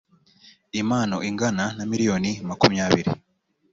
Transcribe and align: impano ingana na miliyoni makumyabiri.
impano 0.81 1.17
ingana 1.29 1.63
na 1.77 1.83
miliyoni 1.91 2.31
makumyabiri. 2.47 3.11